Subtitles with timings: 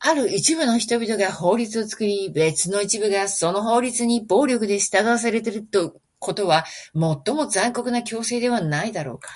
[0.00, 5.62] ある一部の人々が法律を作り、別の一部がその法律に暴力で従わされる
[6.18, 9.30] ことは、最も残酷な強制ではないだろうか？